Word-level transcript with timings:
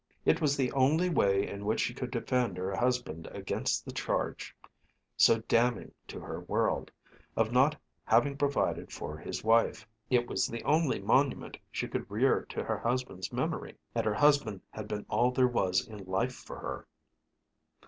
It 0.25 0.41
was 0.41 0.57
the 0.57 0.71
only 0.71 1.11
way 1.11 1.47
in 1.47 1.63
which 1.63 1.81
she 1.81 1.93
could 1.93 2.09
defend 2.09 2.57
her 2.57 2.75
husband 2.75 3.27
against 3.29 3.85
the 3.85 3.91
charge, 3.91 4.55
so 5.15 5.41
damning 5.41 5.91
to 6.07 6.19
her 6.19 6.39
world, 6.39 6.89
of 7.37 7.51
not 7.51 7.79
having 8.03 8.35
provided 8.35 8.91
for 8.91 9.15
his 9.15 9.43
wife. 9.43 9.87
It 10.09 10.27
was 10.27 10.47
the 10.47 10.63
only 10.63 10.99
monument 10.99 11.59
she 11.71 11.87
could 11.87 12.09
rear 12.09 12.45
to 12.49 12.63
her 12.63 12.79
husband's 12.79 13.31
memory. 13.31 13.77
And 13.93 14.03
her 14.03 14.15
husband 14.15 14.61
had 14.71 14.87
been 14.87 15.05
all 15.07 15.29
there 15.29 15.47
was 15.47 15.85
in 15.85 16.03
life 16.05 16.33
for 16.33 16.57
her! 16.57 16.87